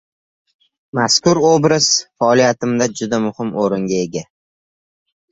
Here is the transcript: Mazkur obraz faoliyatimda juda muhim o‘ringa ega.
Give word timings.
Mazkur 0.99 1.39
obraz 1.49 1.89
faoliyatimda 2.23 2.87
juda 3.01 3.19
muhim 3.25 3.51
o‘ringa 3.65 3.99
ega. 4.07 4.23